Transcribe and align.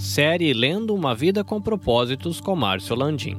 Série 0.00 0.54
Lendo 0.54 0.94
uma 0.94 1.14
Vida 1.14 1.44
com 1.44 1.60
Propósitos 1.60 2.40
com 2.40 2.56
Márcio 2.56 2.96
Landim. 2.96 3.36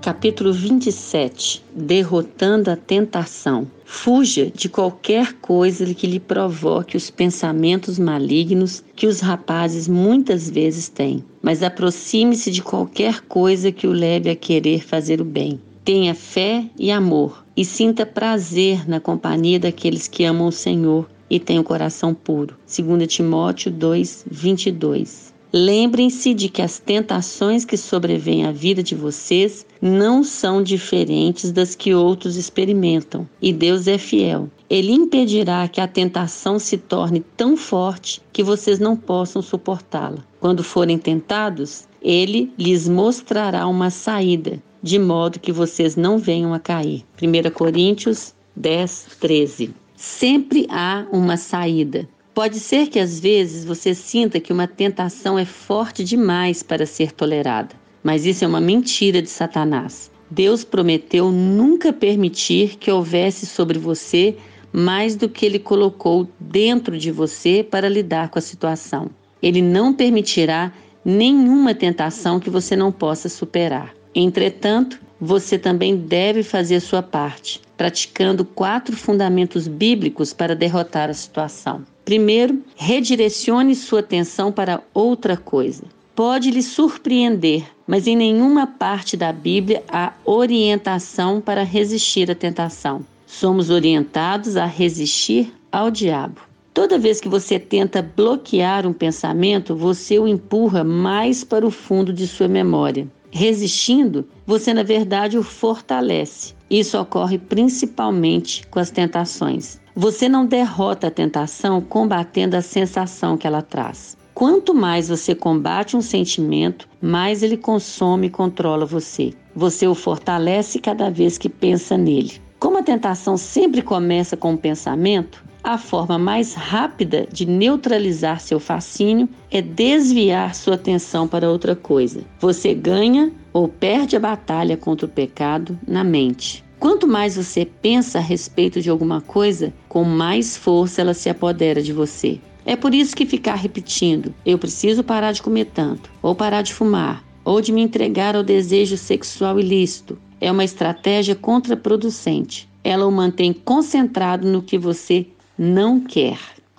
Capítulo 0.00 0.50
27 0.50 1.62
Derrotando 1.76 2.70
a 2.70 2.74
Tentação. 2.74 3.70
Fuja 3.84 4.50
de 4.50 4.70
qualquer 4.70 5.34
coisa 5.34 5.92
que 5.92 6.06
lhe 6.06 6.18
provoque 6.18 6.96
os 6.96 7.10
pensamentos 7.10 7.98
malignos 7.98 8.82
que 8.96 9.06
os 9.06 9.20
rapazes 9.20 9.86
muitas 9.86 10.48
vezes 10.48 10.88
têm, 10.88 11.22
mas 11.42 11.62
aproxime-se 11.62 12.50
de 12.50 12.62
qualquer 12.62 13.20
coisa 13.20 13.70
que 13.70 13.86
o 13.86 13.92
leve 13.92 14.30
a 14.30 14.34
querer 14.34 14.82
fazer 14.82 15.20
o 15.20 15.24
bem. 15.24 15.60
Tenha 15.84 16.14
fé 16.14 16.64
e 16.78 16.90
amor, 16.90 17.44
e 17.54 17.62
sinta 17.62 18.06
prazer 18.06 18.88
na 18.88 19.00
companhia 19.00 19.60
daqueles 19.60 20.08
que 20.08 20.24
amam 20.24 20.46
o 20.46 20.52
Senhor 20.52 21.06
e 21.28 21.38
têm 21.38 21.58
o 21.58 21.64
coração 21.64 22.14
puro. 22.14 22.56
2 22.66 23.06
Timóteo 23.06 23.70
2, 23.70 24.24
22. 24.30 25.31
Lembrem-se 25.54 26.32
de 26.32 26.48
que 26.48 26.62
as 26.62 26.78
tentações 26.78 27.62
que 27.62 27.76
sobrevêm 27.76 28.46
à 28.46 28.52
vida 28.52 28.82
de 28.82 28.94
vocês 28.94 29.66
não 29.82 30.24
são 30.24 30.62
diferentes 30.62 31.52
das 31.52 31.74
que 31.74 31.92
outros 31.92 32.36
experimentam, 32.36 33.28
e 33.40 33.52
Deus 33.52 33.86
é 33.86 33.98
fiel. 33.98 34.48
Ele 34.70 34.92
impedirá 34.92 35.68
que 35.68 35.78
a 35.78 35.86
tentação 35.86 36.58
se 36.58 36.78
torne 36.78 37.20
tão 37.36 37.54
forte 37.54 38.22
que 38.32 38.42
vocês 38.42 38.78
não 38.78 38.96
possam 38.96 39.42
suportá-la. 39.42 40.24
Quando 40.40 40.64
forem 40.64 40.96
tentados, 40.96 41.86
ele 42.00 42.50
lhes 42.58 42.88
mostrará 42.88 43.66
uma 43.66 43.90
saída, 43.90 44.58
de 44.82 44.98
modo 44.98 45.38
que 45.38 45.52
vocês 45.52 45.96
não 45.96 46.16
venham 46.16 46.54
a 46.54 46.58
cair. 46.58 47.04
1 47.20 47.50
Coríntios 47.50 48.34
10, 48.56 49.06
13. 49.20 49.74
Sempre 49.94 50.66
há 50.70 51.06
uma 51.12 51.36
saída. 51.36 52.08
Pode 52.34 52.60
ser 52.60 52.88
que 52.88 52.98
às 52.98 53.20
vezes 53.20 53.62
você 53.62 53.94
sinta 53.94 54.40
que 54.40 54.54
uma 54.54 54.66
tentação 54.66 55.38
é 55.38 55.44
forte 55.44 56.02
demais 56.02 56.62
para 56.62 56.86
ser 56.86 57.12
tolerada, 57.12 57.74
mas 58.02 58.24
isso 58.24 58.42
é 58.42 58.48
uma 58.48 58.60
mentira 58.60 59.20
de 59.20 59.28
Satanás. 59.28 60.10
Deus 60.30 60.64
prometeu 60.64 61.30
nunca 61.30 61.92
permitir 61.92 62.78
que 62.78 62.90
houvesse 62.90 63.44
sobre 63.44 63.78
você 63.78 64.34
mais 64.72 65.14
do 65.14 65.28
que 65.28 65.44
ele 65.44 65.58
colocou 65.58 66.26
dentro 66.40 66.96
de 66.96 67.10
você 67.10 67.62
para 67.62 67.86
lidar 67.86 68.30
com 68.30 68.38
a 68.38 68.42
situação. 68.42 69.10
Ele 69.42 69.60
não 69.60 69.92
permitirá 69.92 70.72
nenhuma 71.04 71.74
tentação 71.74 72.40
que 72.40 72.48
você 72.48 72.74
não 72.74 72.90
possa 72.90 73.28
superar. 73.28 73.94
Entretanto, 74.14 74.98
você 75.20 75.58
também 75.58 75.96
deve 75.96 76.42
fazer 76.42 76.80
sua 76.80 77.02
parte, 77.02 77.60
praticando 77.76 78.42
quatro 78.42 78.96
fundamentos 78.96 79.68
bíblicos 79.68 80.32
para 80.32 80.56
derrotar 80.56 81.10
a 81.10 81.14
situação. 81.14 81.84
Primeiro, 82.04 82.62
redirecione 82.76 83.74
sua 83.74 84.00
atenção 84.00 84.50
para 84.50 84.82
outra 84.92 85.36
coisa. 85.36 85.84
Pode 86.14 86.50
lhe 86.50 86.62
surpreender, 86.62 87.64
mas 87.86 88.06
em 88.06 88.16
nenhuma 88.16 88.66
parte 88.66 89.16
da 89.16 89.32
Bíblia 89.32 89.82
há 89.88 90.12
orientação 90.24 91.40
para 91.40 91.62
resistir 91.62 92.30
à 92.30 92.34
tentação. 92.34 93.04
Somos 93.26 93.70
orientados 93.70 94.56
a 94.56 94.66
resistir 94.66 95.52
ao 95.70 95.90
diabo. 95.90 96.40
Toda 96.74 96.98
vez 96.98 97.20
que 97.20 97.28
você 97.28 97.58
tenta 97.58 98.02
bloquear 98.02 98.86
um 98.86 98.92
pensamento, 98.92 99.74
você 99.74 100.18
o 100.18 100.26
empurra 100.26 100.82
mais 100.82 101.44
para 101.44 101.66
o 101.66 101.70
fundo 101.70 102.12
de 102.12 102.26
sua 102.26 102.48
memória. 102.48 103.06
Resistindo, 103.30 104.26
você 104.46 104.74
na 104.74 104.82
verdade 104.82 105.38
o 105.38 105.42
fortalece. 105.42 106.54
Isso 106.70 106.98
ocorre 106.98 107.38
principalmente 107.38 108.66
com 108.68 108.78
as 108.78 108.90
tentações. 108.90 109.81
Você 109.94 110.26
não 110.26 110.46
derrota 110.46 111.08
a 111.08 111.10
tentação 111.10 111.80
combatendo 111.82 112.56
a 112.56 112.62
sensação 112.62 113.36
que 113.36 113.46
ela 113.46 113.60
traz. 113.60 114.16
Quanto 114.32 114.72
mais 114.72 115.10
você 115.10 115.34
combate 115.34 115.94
um 115.94 116.00
sentimento, 116.00 116.88
mais 116.98 117.42
ele 117.42 117.58
consome 117.58 118.28
e 118.28 118.30
controla 118.30 118.86
você. 118.86 119.34
Você 119.54 119.86
o 119.86 119.94
fortalece 119.94 120.78
cada 120.78 121.10
vez 121.10 121.36
que 121.36 121.50
pensa 121.50 121.98
nele. 121.98 122.40
Como 122.58 122.78
a 122.78 122.82
tentação 122.82 123.36
sempre 123.36 123.82
começa 123.82 124.34
com 124.34 124.52
um 124.52 124.56
pensamento, 124.56 125.44
a 125.62 125.76
forma 125.76 126.18
mais 126.18 126.54
rápida 126.54 127.28
de 127.30 127.44
neutralizar 127.44 128.40
seu 128.40 128.58
fascínio 128.58 129.28
é 129.50 129.60
desviar 129.60 130.54
sua 130.54 130.76
atenção 130.76 131.28
para 131.28 131.50
outra 131.50 131.76
coisa. 131.76 132.24
Você 132.40 132.72
ganha 132.72 133.30
ou 133.52 133.68
perde 133.68 134.16
a 134.16 134.20
batalha 134.20 134.76
contra 134.76 135.04
o 135.04 135.10
pecado 135.10 135.78
na 135.86 136.02
mente. 136.02 136.64
Quanto 136.82 137.06
mais 137.06 137.36
você 137.36 137.64
pensa 137.64 138.18
a 138.18 138.20
respeito 138.20 138.80
de 138.80 138.90
alguma 138.90 139.20
coisa, 139.20 139.72
com 139.88 140.02
mais 140.02 140.56
força 140.56 141.00
ela 141.00 141.14
se 141.14 141.30
apodera 141.30 141.80
de 141.80 141.92
você. 141.92 142.40
É 142.66 142.74
por 142.74 142.92
isso 142.92 143.14
que 143.14 143.24
ficar 143.24 143.54
repetindo: 143.54 144.34
eu 144.44 144.58
preciso 144.58 145.04
parar 145.04 145.30
de 145.30 145.40
comer 145.40 145.66
tanto, 145.66 146.10
ou 146.20 146.34
parar 146.34 146.62
de 146.62 146.74
fumar, 146.74 147.22
ou 147.44 147.60
de 147.60 147.70
me 147.70 147.80
entregar 147.80 148.34
ao 148.34 148.42
desejo 148.42 148.96
sexual 148.96 149.60
ilícito, 149.60 150.18
é 150.40 150.50
uma 150.50 150.64
estratégia 150.64 151.36
contraproducente. 151.36 152.68
Ela 152.82 153.06
o 153.06 153.12
mantém 153.12 153.52
concentrado 153.52 154.48
no 154.48 154.60
que 154.60 154.76
você 154.76 155.24
não 155.56 156.00
quer. 156.00 156.36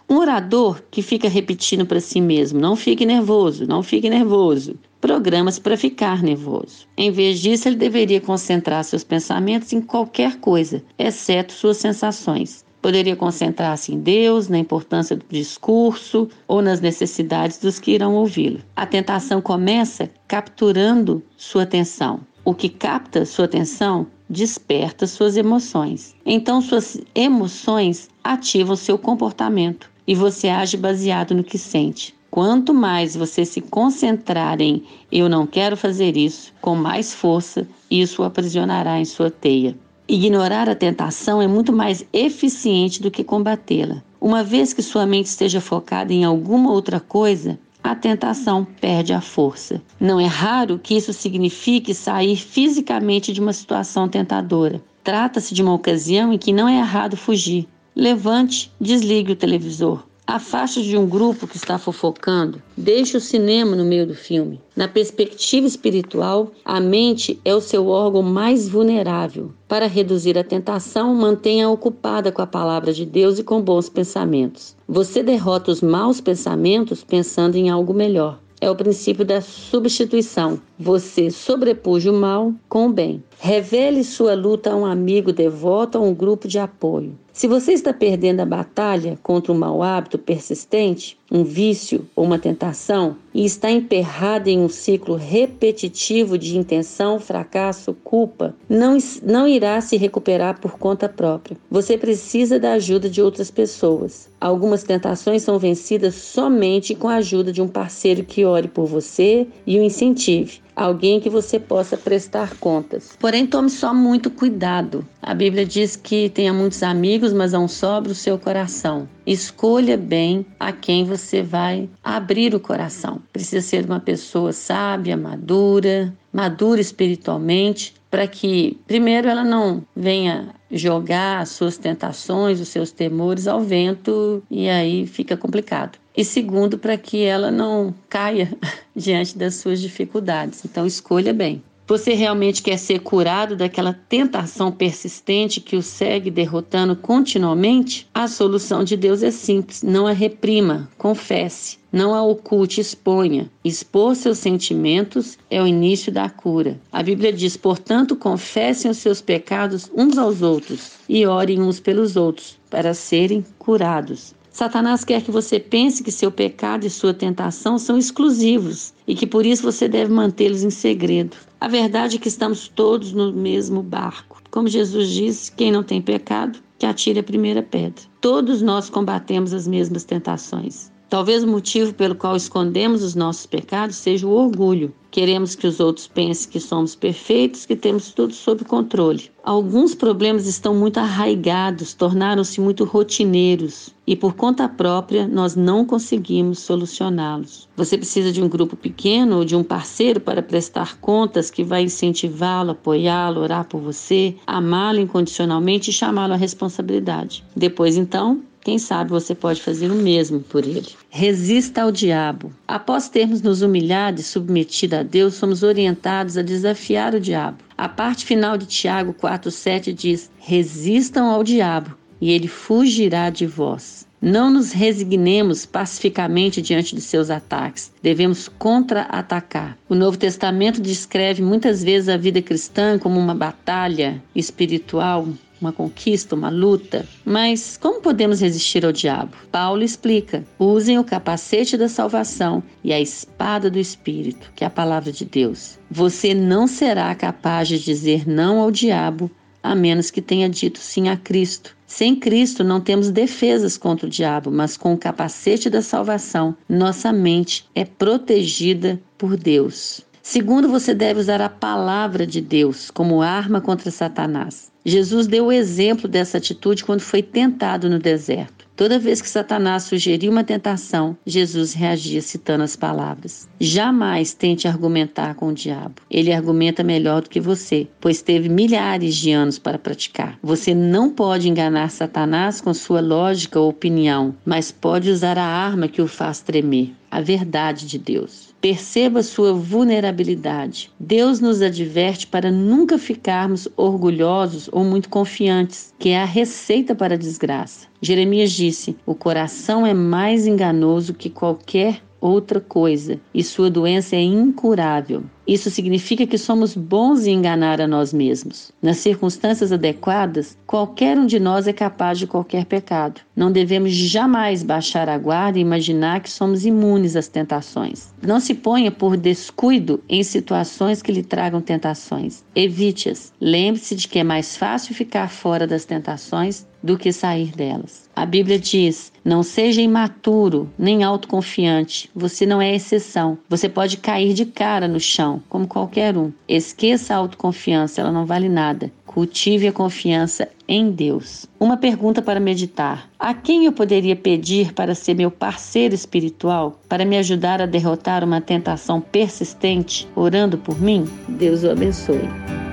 Um 0.09 0.18
orador 0.18 0.81
que 0.91 1.02
fica 1.02 1.30
repetindo 1.30 1.86
para 1.86 2.00
si 2.00 2.19
mesmo: 2.19 2.59
não 2.59 2.75
fique 2.75 3.06
nervoso, 3.06 3.66
não 3.66 3.81
fique 3.81 4.09
nervoso, 4.09 4.75
programas 5.00 5.58
para 5.59 5.78
ficar 5.78 6.22
nervoso. 6.22 6.88
Em 6.97 7.09
vez 7.09 7.40
disso, 7.40 7.68
ele 7.68 7.78
deveria 7.78 8.22
concentrar 8.22 8.84
seus 8.84 9.03
pensamentos 9.03 9.74
em 9.74 9.81
qualquer 9.81 10.38
coisa, 10.40 10.84
exceto 11.00 11.53
suas 11.53 11.78
sensações. 11.78 12.64
Poderia 12.81 13.16
concentrar-se 13.16 13.94
em 13.94 14.00
Deus, 14.00 14.50
na 14.50 14.59
importância 14.59 15.16
do 15.16 15.24
discurso 15.30 16.28
ou 16.46 16.62
nas 16.62 16.81
necessidades 16.81 17.58
dos 17.58 17.80
que 17.80 17.91
irão 17.91 18.14
ouvi-lo. 18.14 18.59
A 18.75 18.85
tentação 18.85 19.41
começa 19.41 20.09
capturando 20.28 21.24
sua 21.38 21.64
atenção. 21.64 22.20
O 22.44 22.53
que 22.53 22.68
capta 22.68 23.25
sua 23.25 23.46
atenção 23.46 24.06
desperta 24.30 25.08
suas 25.08 25.38
emoções. 25.38 26.14
Então, 26.25 26.62
suas 26.62 27.00
emoções 27.16 28.09
ativam 28.22 28.75
seu 28.75 28.97
comportamento 28.97 29.92
e 30.08 30.16
você 30.16 30.50
age 30.50 30.78
baseado 30.78 31.34
no 31.34 31.44
que 31.44 31.58
sente. 31.58 32.14
Quanto 32.30 32.74
mais 32.74 33.16
você 33.16 33.46
se 33.46 33.62
concentrar 33.62 34.59
em 34.59 34.84
eu 35.12 35.30
não 35.30 35.46
quero 35.46 35.78
fazer 35.78 36.18
isso, 36.18 36.52
com 36.59 36.75
mais 36.75 37.14
força, 37.14 37.68
isso 37.91 38.22
o 38.22 38.25
aprisionará 38.25 39.00
em 39.00 39.06
sua 39.06 39.30
teia. 39.30 39.78
Ignorar 40.08 40.68
a 40.68 40.75
tentação 40.75 41.41
é 41.41 41.47
muito 41.47 41.72
mais 41.72 42.03
eficiente 42.12 43.02
do 43.02 43.12
que 43.12 43.24
combatê-la. 43.24 44.02
Uma 44.19 44.44
vez 44.44 44.74
que 44.74 44.81
sua 44.81 45.06
mente 45.06 45.28
esteja 45.28 45.62
focada 45.62 46.12
em 46.12 46.24
alguma 46.24 46.72
outra 46.72 47.00
coisa, 47.00 47.59
a 47.84 47.94
tentação 47.94 48.66
perde 48.66 49.14
a 49.14 49.22
força. 49.22 49.81
Não 50.00 50.20
é 50.20 50.25
raro 50.25 50.80
que 50.81 50.96
isso 50.96 51.14
signifique 51.14 51.94
sair 51.94 52.38
fisicamente 52.38 53.34
de 53.34 53.41
uma 53.41 53.53
situação 53.53 54.08
tentadora. 54.08 54.81
Trata-se 55.03 55.53
de 55.53 55.62
uma 55.62 55.74
ocasião 55.74 56.31
em 56.31 56.38
que 56.38 56.53
não 56.53 56.68
é 56.68 56.78
errado 56.78 57.18
fugir. 57.18 57.68
Levante, 57.95 58.71
desligue 58.81 59.33
o 59.33 59.35
televisor. 59.35 60.03
Afaste 60.25 60.81
de 60.81 60.97
um 60.97 61.05
grupo 61.05 61.45
que 61.45 61.57
está 61.57 61.77
fofocando. 61.77 62.59
Deixe 62.75 63.15
o 63.15 63.21
cinema 63.21 63.75
no 63.75 63.85
meio 63.85 64.07
do 64.07 64.15
filme. 64.15 64.59
Na 64.75 64.87
perspectiva 64.87 65.67
espiritual, 65.67 66.51
a 66.65 66.79
mente 66.79 67.39
é 67.45 67.53
o 67.53 67.61
seu 67.61 67.89
órgão 67.89 68.23
mais 68.23 68.67
vulnerável. 68.67 69.51
Para 69.67 69.85
reduzir 69.85 70.35
a 70.37 70.43
tentação, 70.43 71.13
mantenha 71.13 71.69
ocupada 71.69 72.31
com 72.31 72.41
a 72.41 72.47
palavra 72.47 72.91
de 72.91 73.05
Deus 73.05 73.37
e 73.37 73.43
com 73.43 73.61
bons 73.61 73.89
pensamentos. 73.89 74.75
Você 74.87 75.21
derrota 75.21 75.69
os 75.69 75.81
maus 75.81 76.19
pensamentos 76.19 77.03
pensando 77.03 77.57
em 77.57 77.69
algo 77.69 77.93
melhor. 77.93 78.39
É 78.59 78.71
o 78.71 78.75
princípio 78.75 79.25
da 79.25 79.41
substituição. 79.41 80.59
Você 80.83 81.31
sobrepuja 81.31 82.11
o 82.11 82.13
mal 82.13 82.53
com 82.67 82.88
o 82.88 82.91
bem. 82.91 83.23
Revele 83.39 84.03
sua 84.03 84.33
luta 84.33 84.73
a 84.73 84.75
um 84.75 84.85
amigo 84.85 85.31
devoto 85.31 85.97
a 85.97 86.01
um 86.01 86.13
grupo 86.13 86.45
de 86.45 86.59
apoio. 86.59 87.17
Se 87.31 87.47
você 87.47 87.71
está 87.71 87.91
perdendo 87.91 88.41
a 88.41 88.45
batalha 88.45 89.17
contra 89.23 89.51
um 89.51 89.57
mau 89.57 89.81
hábito 89.81 90.19
persistente, 90.19 91.17
um 91.31 91.43
vício 91.43 92.05
ou 92.16 92.25
uma 92.25 92.38
tentação, 92.38 93.16
e 93.34 93.43
está 93.43 93.72
emperrado 93.72 94.49
em 94.49 94.59
um 94.59 94.69
ciclo 94.69 95.16
repetitivo 95.16 96.37
de 96.37 96.58
intenção, 96.58 97.19
fracasso, 97.19 97.96
culpa, 98.03 98.53
não, 98.69 98.97
não 99.23 99.47
irá 99.47 99.81
se 99.81 99.97
recuperar 99.97 100.59
por 100.59 100.78
conta 100.78 101.09
própria. 101.09 101.58
Você 101.72 101.97
precisa 101.97 102.59
da 102.59 102.73
ajuda 102.73 103.09
de 103.09 103.22
outras 103.22 103.49
pessoas. 103.49 104.29
Algumas 104.40 104.84
tentações 104.84 105.41
são 105.41 105.58
vencidas 105.58 106.13
somente 106.13 106.93
com 106.93 107.08
a 107.08 107.16
ajuda 107.16 107.52
de 107.52 107.61
um 107.61 107.67
parceiro 107.67 108.23
que 108.23 108.46
ore 108.46 108.67
por 108.67 108.85
você 108.85 109.47
e 109.66 109.79
o 109.79 109.84
incentive 109.84 110.61
alguém 110.75 111.20
que 111.20 111.29
você 111.29 111.59
possa 111.59 111.97
prestar 111.97 112.55
contas. 112.58 113.16
Porém, 113.20 113.46
tome 113.46 113.70
só 113.70 113.93
muito 113.93 114.29
cuidado. 114.29 115.05
A 115.22 115.34
Bíblia 115.34 115.66
diz 115.66 115.96
que 115.96 116.29
tenha 116.29 116.53
muitos 116.53 116.84
amigos, 116.84 117.34
mas 117.34 117.53
não 117.53 117.67
sobre 117.67 118.11
o 118.11 118.16
seu 118.16 118.37
coração. 118.37 119.08
Escolha 119.25 119.97
bem 119.97 120.46
a 120.59 120.72
quem 120.72 121.05
você 121.05 121.41
vai 121.41 121.90
abrir 122.03 122.53
o 122.53 122.59
coração. 122.59 123.22
Precisa 123.31 123.66
ser 123.66 123.85
uma 123.85 123.99
pessoa 123.99 124.52
sábia, 124.52 125.16
madura, 125.16 126.14
madura 126.31 126.81
espiritualmente, 126.81 127.93
para 128.09 128.28
que, 128.28 128.78
primeiro, 128.85 129.28
ela 129.28 129.43
não 129.43 129.84
venha 129.96 130.53
jogar 130.70 131.40
as 131.40 131.49
suas 131.49 131.78
tentações, 131.78 132.59
os 132.59 132.67
seus 132.67 132.91
temores 132.91 133.47
ao 133.47 133.61
vento 133.61 134.43
e 134.49 134.67
aí 134.70 135.08
fica 135.08 135.37
complicado. 135.37 136.03
E 136.15 136.23
segundo, 136.23 136.77
para 136.77 136.97
que 136.97 137.23
ela 137.23 137.51
não 137.51 137.93
caia 138.07 138.51
diante 138.95 139.37
das 139.37 139.55
suas 139.55 139.81
dificuldades. 139.81 140.63
Então, 140.65 140.85
escolha 140.85 141.33
bem. 141.33 141.63
Você 141.85 142.13
realmente 142.13 142.61
quer 142.61 142.77
ser 142.77 142.99
curado 142.99 143.57
daquela 143.57 143.93
tentação 143.93 144.71
persistente 144.71 145.59
que 145.59 145.75
o 145.75 145.81
segue 145.81 146.31
derrotando 146.31 146.95
continuamente? 146.95 148.07
A 148.13 148.25
solução 148.29 148.85
de 148.85 148.95
Deus 148.95 149.21
é 149.21 149.31
simples: 149.31 149.83
não 149.83 150.07
a 150.07 150.13
reprima, 150.13 150.89
confesse. 150.97 151.77
Não 151.91 152.15
a 152.15 152.23
oculte, 152.23 152.79
exponha. 152.79 153.51
Expor 153.63 154.15
seus 154.15 154.37
sentimentos 154.37 155.37
é 155.49 155.61
o 155.61 155.67
início 155.67 156.11
da 156.11 156.29
cura. 156.29 156.79
A 156.89 157.03
Bíblia 157.03 157.33
diz: 157.33 157.57
portanto, 157.57 158.15
confessem 158.15 158.89
os 158.89 158.97
seus 158.97 159.21
pecados 159.21 159.91
uns 159.93 160.17
aos 160.17 160.41
outros 160.41 160.93
e 161.09 161.25
orem 161.25 161.61
uns 161.61 161.81
pelos 161.81 162.15
outros 162.15 162.57
para 162.69 162.93
serem 162.93 163.45
curados. 163.59 164.33
Satanás 164.53 165.03
quer 165.03 165.23
que 165.23 165.32
você 165.32 165.59
pense 165.59 166.03
que 166.03 166.11
seu 166.11 166.32
pecado 166.32 166.85
e 166.85 166.90
sua 166.90 167.11
tentação 167.11 167.79
são 167.79 167.97
exclusivos 167.97 168.94
e 169.08 169.16
que 169.16 169.26
por 169.26 169.47
isso 169.47 169.64
você 169.64 169.88
deve 169.88 170.14
mantê-los 170.14 170.61
em 170.61 170.70
segredo. 170.70 171.35
A 171.59 171.67
verdade 171.67 172.17
é 172.17 172.20
que 172.20 172.28
estamos 172.28 172.67
todos 172.67 173.14
no 173.14 173.34
mesmo 173.34 173.82
barco. 173.82 174.44
Como 174.52 174.67
Jesus 174.67 175.09
disse, 175.09 175.52
quem 175.52 175.72
não 175.72 175.82
tem 175.82 176.00
pecado, 176.00 176.59
que 176.78 176.85
atire 176.85 177.20
a 177.20 177.23
primeira 177.23 177.64
pedra. 177.64 178.03
Todos 178.22 178.61
nós 178.61 178.91
combatemos 178.91 179.55
as 179.55 179.67
mesmas 179.67 180.03
tentações. 180.03 180.92
Talvez 181.13 181.43
o 181.43 181.47
motivo 181.47 181.93
pelo 181.93 182.15
qual 182.15 182.35
escondemos 182.35 183.03
os 183.03 183.13
nossos 183.13 183.45
pecados 183.45 183.97
seja 183.97 184.25
o 184.25 184.31
orgulho. 184.31 184.91
Queremos 185.11 185.53
que 185.53 185.67
os 185.67 185.79
outros 185.79 186.07
pensem 186.07 186.49
que 186.49 186.59
somos 186.59 186.95
perfeitos, 186.95 187.67
que 187.67 187.75
temos 187.75 188.11
tudo 188.11 188.33
sob 188.33 188.65
controle. 188.65 189.29
Alguns 189.43 189.93
problemas 189.93 190.47
estão 190.47 190.73
muito 190.73 190.97
arraigados, 190.97 191.93
tornaram-se 191.93 192.59
muito 192.59 192.83
rotineiros 192.83 193.93
e, 194.07 194.15
por 194.15 194.33
conta 194.33 194.67
própria, 194.67 195.27
nós 195.27 195.55
não 195.55 195.85
conseguimos 195.85 196.57
solucioná-los. 196.61 197.69
Você 197.75 197.95
precisa 197.95 198.31
de 198.31 198.41
um 198.41 198.49
grupo 198.49 198.75
pequeno 198.75 199.37
ou 199.37 199.45
de 199.45 199.55
um 199.55 199.63
parceiro 199.63 200.19
para 200.19 200.41
prestar 200.41 200.97
contas 200.97 201.51
que 201.51 201.63
vai 201.63 201.83
incentivá-lo, 201.83 202.71
apoiá-lo, 202.71 203.41
orar 203.41 203.65
por 203.65 203.79
você, 203.79 204.35
amá-lo 204.47 204.99
incondicionalmente 204.99 205.91
e 205.91 205.93
chamá-lo 205.93 206.33
à 206.33 206.37
responsabilidade. 206.37 207.43
Depois, 207.55 207.97
então, 207.97 208.41
quem 208.63 208.79
sabe 208.79 209.09
você 209.09 209.35
pode 209.35 209.61
fazer 209.61 209.91
o 209.91 209.95
mesmo 209.95 210.39
por 210.39 210.65
ele. 210.65 210.87
Resista 211.09 211.81
ao 211.81 211.91
diabo. 211.91 212.53
Após 212.65 213.09
termos 213.09 213.41
nos 213.41 213.61
humilhado 213.61 214.21
e 214.21 214.23
submetido 214.23 214.95
a 214.95 215.03
Deus, 215.03 215.33
somos 215.33 215.63
orientados 215.63 216.37
a 216.37 216.41
desafiar 216.41 217.13
o 217.13 217.19
diabo. 217.19 217.57
A 217.77 217.89
parte 217.89 218.25
final 218.25 218.57
de 218.57 218.65
Tiago 218.65 219.13
4,7 219.13 219.93
diz: 219.93 220.31
Resistam 220.39 221.25
ao 221.25 221.43
diabo 221.43 221.93
e 222.21 222.31
ele 222.31 222.47
fugirá 222.47 223.29
de 223.29 223.45
vós. 223.45 224.07
Não 224.21 224.49
nos 224.49 224.71
resignemos 224.71 225.65
pacificamente 225.65 226.61
diante 226.61 226.95
de 226.95 227.01
seus 227.01 227.29
ataques. 227.29 227.91
Devemos 228.01 228.47
contra-atacar. 228.47 229.77
O 229.89 229.95
Novo 229.95 230.15
Testamento 230.15 230.79
descreve 230.79 231.41
muitas 231.41 231.83
vezes 231.83 232.07
a 232.07 232.15
vida 232.15 232.41
cristã 232.41 232.97
como 232.97 233.19
uma 233.19 233.35
batalha 233.35 234.23
espiritual 234.33 235.27
uma 235.63 235.71
conquista, 235.71 236.35
uma 236.35 236.49
luta. 236.49 237.07
Mas 237.25 237.77
como 237.77 238.01
podemos 238.01 238.41
resistir 238.41 238.85
ao 238.85 238.91
diabo? 238.91 239.35
Paulo 239.51 239.83
explica: 239.83 240.43
usem 240.59 240.99
o 240.99 241.03
capacete 241.03 241.77
da 241.77 241.87
salvação 241.87 242.61
e 242.83 242.91
a 242.91 242.99
espada 242.99 243.69
do 243.69 243.79
Espírito, 243.79 244.51
que 244.55 244.63
é 244.63 244.67
a 244.67 244.69
palavra 244.69 245.11
de 245.11 245.25
Deus. 245.25 245.79
Você 245.89 246.33
não 246.33 246.67
será 246.67 247.13
capaz 247.15 247.67
de 247.67 247.79
dizer 247.79 248.27
não 248.27 248.59
ao 248.59 248.69
diabo 248.69 249.31
a 249.63 249.73
menos 249.73 250.11
que 250.11 250.21
tenha 250.21 250.49
dito 250.49 250.77
sim 250.77 251.07
a 251.07 251.15
Cristo. 251.15 251.75
Sem 251.87 252.15
Cristo 252.15 252.63
não 252.63 252.81
temos 252.81 253.09
defesas 253.09 253.77
contra 253.77 254.07
o 254.07 254.09
diabo, 254.09 254.51
mas 254.51 254.75
com 254.75 254.93
o 254.93 254.97
capacete 254.97 255.69
da 255.69 255.81
salvação, 255.81 256.55
nossa 256.67 257.13
mente 257.13 257.65
é 257.74 257.86
protegida 257.86 259.00
por 259.17 259.38
Deus. 259.38 260.01
Segundo, 260.25 260.70
você 260.70 260.93
deve 260.93 261.20
usar 261.20 261.41
a 261.41 261.50
palavra 261.50 262.25
de 262.25 262.39
Deus 262.39 262.89
como 262.89 263.22
arma 263.22 263.60
contra 263.60 263.91
Satanás. 263.91 264.72
Jesus 264.86 265.27
deu 265.27 265.48
o 265.48 265.51
exemplo 265.51 266.08
dessa 266.08 266.38
atitude 266.38 266.86
quando 266.86 267.01
foi 267.01 267.22
tentado 267.22 267.89
no 267.89 268.00
deserto. 268.00 268.65
Toda 268.74 268.98
vez 268.98 269.22
que 269.22 269.29
Satanás 269.29 269.84
sugeriu 269.84 270.31
uma 270.31 270.43
tentação, 270.43 271.15
Jesus 271.25 271.74
reagia 271.74 272.22
citando 272.22 272.63
as 272.63 272.77
palavras: 272.77 273.50
Jamais 273.60 274.34
tente 274.34 274.65
argumentar 274.65 275.36
com 275.36 275.50
o 275.50 275.53
diabo. 275.53 276.01
Ele 276.10 276.31
argumenta 276.31 276.84
melhor 276.84 277.22
do 277.22 277.29
que 277.29 277.41
você, 277.41 277.86
pois 278.00 278.22
teve 278.22 278.48
milhares 278.48 279.15
de 279.15 279.31
anos 279.31 279.60
para 279.60 279.77
praticar. 279.77 280.39
Você 280.41 280.74
não 280.74 281.10
pode 281.10 281.50
enganar 281.50 281.91
Satanás 281.91 282.62
com 282.62 282.74
sua 282.74 283.01
lógica 283.01 283.60
ou 283.60 283.70
opinião, 283.70 284.34
mas 284.46 284.72
pode 284.72 285.10
usar 285.10 285.38
a 285.38 285.46
arma 285.46 285.89
que 285.89 286.01
o 286.01 286.08
faz 286.08 286.39
tremer 286.39 286.93
a 287.13 287.21
verdade 287.21 287.86
de 287.86 288.00
Deus. 288.00 288.55
Perceba 288.60 289.21
sua 289.21 289.53
vulnerabilidade. 289.53 290.91
Deus 291.00 291.39
nos 291.39 291.62
adverte 291.62 292.25
para 292.25 292.50
nunca 292.50 292.98
ficarmos 292.98 293.67
orgulhosos 293.77 294.67
ou 294.71 294.83
muito 294.83 295.10
confiantes, 295.10 295.93
que 296.00 296.10
é 296.10 296.19
a 296.19 296.25
receita 296.25 296.95
para 296.95 297.13
a 297.13 297.17
desgraça. 297.17 297.88
Jeremias 298.01 298.51
disse: 298.51 298.98
O 299.05 299.13
coração 299.13 299.86
é 299.86 299.93
mais 299.93 300.48
enganoso 300.48 301.13
que 301.13 301.29
qualquer 301.29 302.01
outra 302.24 302.62
coisa 302.62 303.20
e 303.34 303.43
sua 303.43 303.70
doença 303.70 304.15
é 304.15 304.22
incurável. 304.22 305.24
Isso 305.46 305.70
significa 305.70 306.25
que 306.25 306.38
somos 306.38 306.74
bons 306.74 307.27
em 307.27 307.34
enganar 307.34 307.81
a 307.81 307.88
nós 307.88 308.13
mesmos. 308.13 308.72
Nas 308.81 308.98
circunstâncias 308.98 309.74
adequadas, 309.74 310.58
qualquer 310.65 311.20
um 311.20 311.25
de 311.25 311.38
nós 311.38 311.67
é 311.67 311.74
capaz 311.74 312.17
de 312.17 312.25
qualquer 312.25 312.63
pecado. 312.63 313.20
Não 313.36 313.51
devemos 313.51 313.91
jamais 313.91 314.63
baixar 314.63 315.10
a 315.10 315.17
guarda 315.17 315.60
e 315.60 315.62
imaginar 315.62 316.22
que 316.22 316.29
somos 316.29 316.65
imunes 316.65 317.17
às 317.17 317.27
tentações. 317.27 318.13
Não 318.22 318.39
se 318.39 318.53
ponha 318.53 318.89
por 318.89 319.17
descuido 319.17 320.01
em 320.08 320.24
situações 320.24 321.01
que 321.01 321.12
lhe 321.12 321.24
tragam 321.24 321.60
tentações. 321.60 322.41
Evite-as. 322.55 323.34
Lembre-se 323.41 323.96
de 323.96 324.08
que 324.08 324.20
é 324.20 324.24
mais 324.24 324.55
fácil 324.55 324.96
ficar 324.96 325.29
fora 325.29 325.67
das 325.67 325.84
tentações 325.84 326.65
do 326.84 326.98
que 326.98 327.13
sair 327.13 327.51
delas. 327.56 328.10
A 328.15 328.25
Bíblia 328.25 328.60
diz: 328.60 329.12
não 329.24 329.41
seja 329.41 329.82
imaturo 329.82 330.70
nem 330.77 331.03
autoconfiante. 331.03 332.10
Você 332.13 332.46
não 332.46 332.62
é 332.62 332.75
exceção. 332.75 333.38
Você 333.48 333.70
pode 333.70 333.98
cair 333.98 334.34
de 334.34 334.46
cara 334.46 334.88
no 334.88 335.00
chão, 335.00 335.41
como 335.48 335.65
qualquer 335.65 336.18
um. 336.18 336.32
Esqueça 336.48 337.13
a 337.13 337.18
autoconfiança, 337.18 338.01
ela 338.01 338.12
não 338.12 338.25
vale 338.25 338.50
nada. 338.50 338.91
Cultive 339.06 339.68
a 339.68 339.72
confiança 339.72 340.50
em 340.68 340.91
Deus. 340.91 341.46
Uma 341.60 341.77
pergunta 341.77 342.22
para 342.22 342.39
meditar: 342.39 343.10
A 343.18 343.34
quem 343.34 343.65
eu 343.65 343.72
poderia 343.72 344.15
pedir 344.15 344.74
para 344.74 344.94
ser 344.94 345.13
meu 345.13 345.32
parceiro 345.32 345.96
espiritual, 345.96 346.80
para 346.89 347.06
me 347.06 347.18
ajudar 347.18 347.62
a 347.62 347.65
derrotar 347.65 348.24
uma 348.24 348.41
tentação 348.41 349.00
persistente, 349.00 350.08
orando 350.16 350.58
por 350.58 350.80
mim? 350.82 351.06
Deus 351.30 351.63
o 351.63 351.70
abençoe. 351.70 352.73